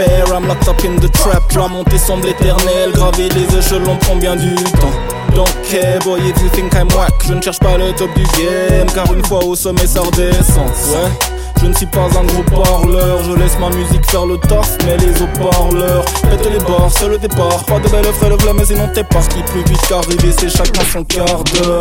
[0.00, 1.52] I'm locked up in the trap.
[1.54, 5.34] La montée semble éternelle, graver les échelons prend bien du temps.
[5.34, 8.22] Donc, hey boy, if you think I'm whack, je ne cherche pas le top du
[8.22, 10.66] game, car une fois au sommet ça redescend.
[10.66, 11.41] Ouais.
[11.62, 14.96] Je ne suis pas un gros parleur, je laisse ma musique faire le taf, mais
[14.96, 17.64] les haut-parleurs pètent les barres, c'est le départ.
[17.66, 21.04] Pas de belle frais de mais sinon t'es parti plus vite qu'arriver, c'est chacun son
[21.04, 21.80] quart d'heure.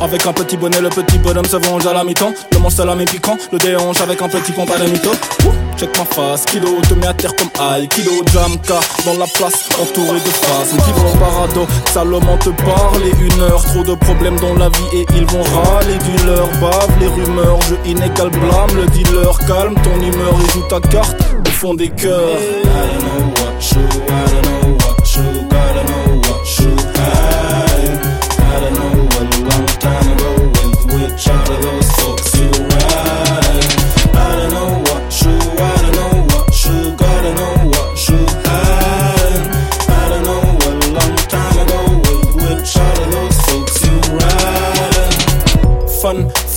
[0.00, 2.32] Avec un petit bonnet, le petit bonhomme se venge à la mi-temps.
[2.52, 5.10] Le monstre à la piquant, le déhanche avec un petit compas de mytho.
[5.76, 7.50] Check ma face, kilo, te mets à terre comme
[7.88, 10.70] Kilo Jamka, dans la place, entouré de faces.
[10.70, 13.62] Kilo parado, Salomon te parle une heure.
[13.62, 16.48] Trop de problèmes dans la vie et ils vont râler du leur.
[16.60, 19.17] Bave les rumeurs, je inégal blâme le dealer.
[19.48, 21.16] Calme ton humeur et joue ta carte
[21.46, 22.38] au fond des cœurs.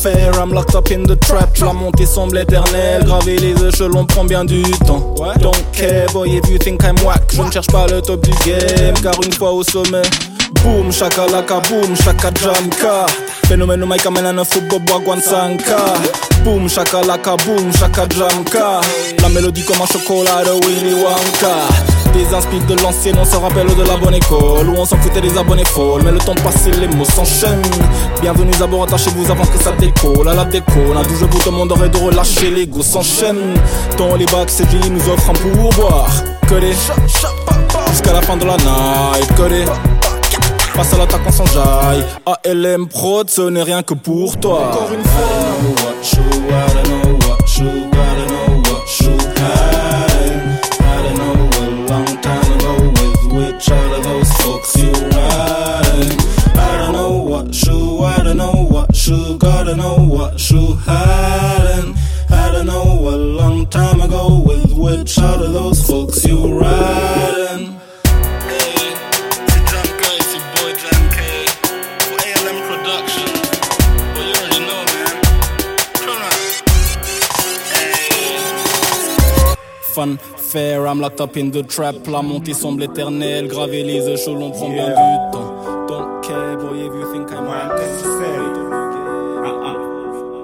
[0.05, 1.57] I'm locked up in the trap.
[1.59, 5.13] La montée semble éternelle, graver les échelons prend bien du temps.
[5.39, 7.21] Don't care, boy, if you think I'm whack.
[7.33, 10.02] Je ne cherche pas le top du game, car une fois au sommet.
[10.63, 13.05] Boom, shakalaka, boom, shaka jamka.
[13.47, 15.02] Phénomène Mike amène un football bois
[16.42, 16.44] sanka.
[16.44, 18.81] Boom, shakalaka, boom, shaka jamka.
[19.22, 21.67] La mélodie comme un chocolat de Willy Wonka.
[22.14, 25.22] Des inspires de l'ancienne, on se rappelle de la bonne école Où on s'en foutait
[25.22, 27.61] des abonnés folles Mais le temps passé, les mots s'enchaînent
[28.21, 31.49] Bienvenue à bord, attachez-vous avant que ça décolle À la déco, à 12 bout de
[31.52, 33.54] monde aurait de relâcher L'ego s'enchaîne
[33.98, 36.11] Dans les bacs, c'est nous offre un pourboire
[36.49, 36.73] Que des
[37.92, 39.65] Jusqu'à la fin de la night Que des
[40.76, 42.05] Passe à l'attaque, on s'enjaille
[42.45, 44.70] ALM Prod, ce n'est rien que pour toi.
[44.70, 45.32] Encore une fois.
[59.42, 59.92] Gotta know
[79.93, 81.95] Fun fair, I'm locked up in the trap.
[82.07, 83.47] La montée semble éternelle.
[83.47, 85.40] Graver les échelons prend bien du